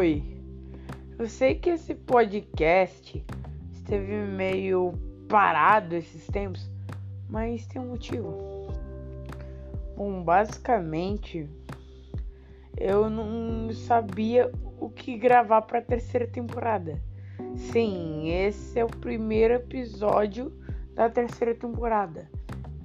[0.00, 0.24] Oi.
[1.18, 3.22] Eu sei que esse podcast
[3.70, 4.94] esteve meio
[5.28, 6.70] parado esses tempos,
[7.28, 8.72] mas tem um motivo.
[9.94, 11.46] Bom, basicamente,
[12.78, 14.50] eu não sabia
[14.80, 16.98] o que gravar para a terceira temporada.
[17.54, 20.50] Sim, esse é o primeiro episódio
[20.94, 22.26] da terceira temporada.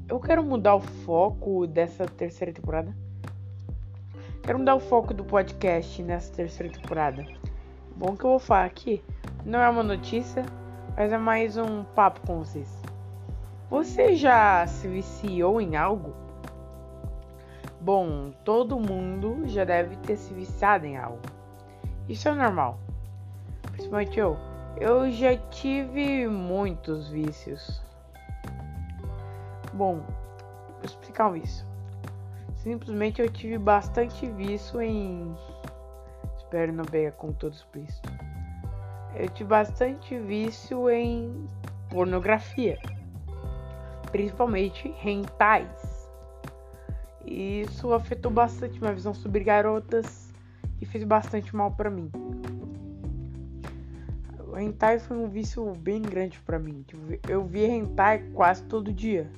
[0.10, 2.94] Eu quero mudar o foco dessa terceira temporada
[4.46, 7.26] Quero mudar o foco do podcast nessa terceira temporada.
[7.96, 9.04] Bom que eu vou falar aqui
[9.44, 10.46] não é uma notícia,
[10.96, 12.72] mas é mais um papo com vocês.
[13.72, 16.14] Você já se viciou em algo?
[17.82, 21.22] Bom, todo mundo já deve ter se viciado em algo.
[22.08, 22.78] Isso é normal.
[23.72, 24.38] Principalmente eu.
[24.80, 27.82] Eu já tive muitos vícios.
[29.74, 30.02] Bom,
[30.70, 31.66] vou explicar um vício.
[32.66, 35.36] Simplesmente eu tive bastante vício em.
[36.36, 38.02] Espero não pegar com todos isso.
[39.16, 41.46] Eu tive bastante vício em
[41.92, 42.80] pornografia.
[44.12, 46.10] Principalmente rentais.
[47.24, 50.34] E isso afetou bastante minha visão sobre garotas
[50.82, 52.10] e fez bastante mal para mim.
[54.48, 56.84] O hentai foi um vício bem grande para mim.
[56.88, 59.30] Tipo, eu via hentai quase todo dia.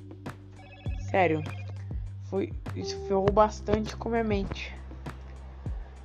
[1.09, 1.43] Sério.
[2.29, 4.75] Foi, isso ferrou bastante com minha mente.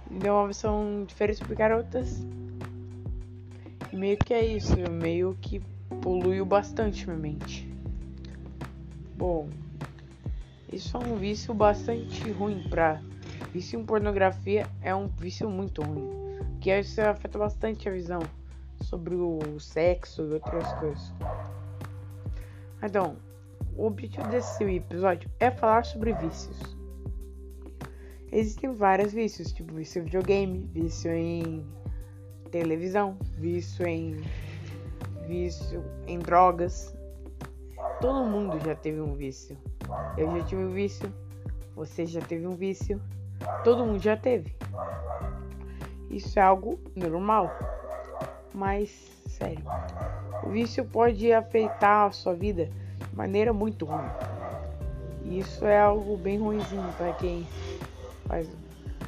[0.08, 2.24] Deu uma visão diferente sobre garotas.
[3.92, 5.60] E meio que é isso, meio que
[6.00, 7.68] poluiu bastante minha mente.
[9.16, 9.48] Bom,
[10.72, 13.02] isso é um vício bastante ruim pra.
[13.52, 16.08] Vício em pornografia é um vício muito ruim.
[16.60, 18.20] Que isso afeta bastante a visão
[18.80, 21.12] sobre o sexo e outras coisas.
[22.82, 23.16] Então,
[23.76, 26.58] o objetivo desse episódio é falar sobre vícios.
[28.30, 31.66] Existem vários vícios, tipo vício em videogame, vício em
[32.50, 34.22] televisão, vício em
[35.26, 36.94] vício em drogas.
[38.00, 39.56] Todo mundo já teve um vício.
[40.16, 41.12] Eu já tive um vício,
[41.74, 43.00] você já teve um vício,
[43.64, 44.54] todo mundo já teve.
[46.10, 47.50] Isso é algo normal.
[48.54, 48.90] Mas,
[49.26, 49.64] sério,
[50.44, 52.68] o vício pode afetar a sua vida
[53.12, 54.08] maneira muito ruim.
[55.24, 57.46] E isso é algo bem ruimzinho para quem
[58.26, 58.48] faz.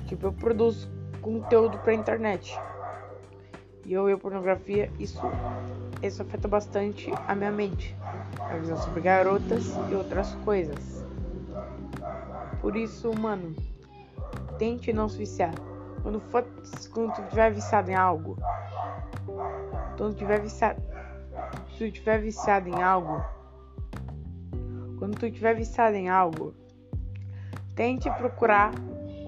[0.07, 0.89] Tipo, eu produzo
[1.21, 2.59] conteúdo pra internet.
[3.85, 5.21] E eu ver pornografia, isso,
[6.03, 7.95] isso afeta bastante a minha mente.
[8.39, 11.05] A visão sobre garotas e outras coisas.
[12.61, 13.55] Por isso, mano,
[14.59, 15.55] tente não se viciar.
[16.03, 16.45] Quando, for,
[16.93, 18.37] quando tu tiver viciado em algo,
[19.97, 20.83] quando tiver viciado,
[21.73, 23.23] se tu tiver viciado em algo,
[25.05, 26.55] quando tu estiver viciado em algo,
[27.75, 28.73] tente procurar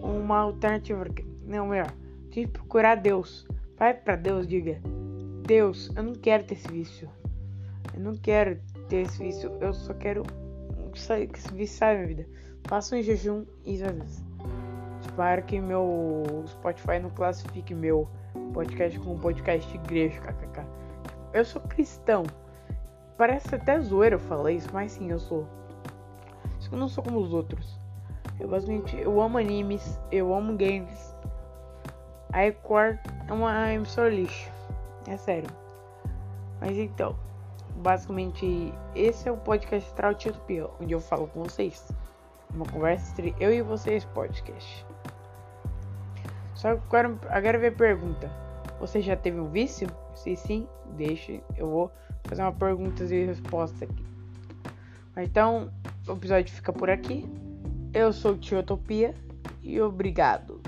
[0.03, 1.05] uma alternativa.
[1.45, 1.93] Não, melhor,
[2.31, 3.47] tente procurar Deus.
[3.77, 4.81] Vai para Deus, diga:
[5.47, 7.11] Deus, eu não quero ter esse vício.
[7.93, 9.53] Eu não quero ter esse vício.
[9.61, 10.23] Eu só quero
[10.95, 12.29] sair, que esse vício saia da minha vida.
[12.67, 14.25] Faça um jejum e às
[15.03, 18.09] Espero que meu Spotify não classifique meu
[18.55, 20.65] podcast como podcast igreja, kkk.
[21.35, 22.25] Eu sou cristão.
[23.19, 25.47] Parece até zoeira eu falar isso, mas sim, eu sou.
[26.73, 27.79] Eu não sou como os outros.
[28.39, 31.15] Eu basicamente eu amo animes, eu amo games.
[32.33, 34.51] A Record é uma emissora lixo.
[35.07, 35.49] É sério.
[36.61, 37.17] Mas então,
[37.77, 41.91] basicamente esse é o podcast Trautopia, onde eu falo com vocês.
[42.55, 44.87] Uma conversa entre eu e vocês podcast.
[46.55, 48.31] Só que agora, agora vem a pergunta.
[48.81, 49.89] Você já teve um vício?
[50.15, 50.67] Se sim,
[50.97, 51.43] deixe.
[51.57, 51.93] Eu vou
[52.25, 54.05] fazer uma pergunta e resposta aqui.
[55.19, 55.71] Então,
[56.07, 57.27] o episódio fica por aqui.
[57.93, 59.15] Eu sou o Tiotopia
[59.63, 60.61] e obrigado.